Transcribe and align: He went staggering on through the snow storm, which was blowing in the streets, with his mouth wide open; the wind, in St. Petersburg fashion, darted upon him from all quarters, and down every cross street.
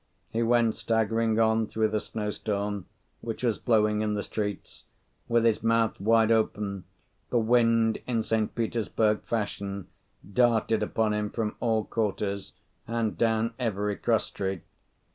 He 0.31 0.41
went 0.41 0.73
staggering 0.73 1.39
on 1.39 1.67
through 1.67 1.89
the 1.89 1.99
snow 2.01 2.31
storm, 2.31 2.87
which 3.19 3.43
was 3.43 3.59
blowing 3.59 4.01
in 4.01 4.15
the 4.15 4.23
streets, 4.23 4.85
with 5.27 5.43
his 5.45 5.61
mouth 5.61 6.01
wide 6.01 6.31
open; 6.31 6.85
the 7.29 7.37
wind, 7.37 7.99
in 8.07 8.23
St. 8.23 8.55
Petersburg 8.55 9.21
fashion, 9.25 9.89
darted 10.27 10.81
upon 10.81 11.13
him 11.13 11.29
from 11.29 11.55
all 11.59 11.83
quarters, 11.83 12.53
and 12.87 13.15
down 13.15 13.53
every 13.59 13.95
cross 13.95 14.25
street. 14.25 14.63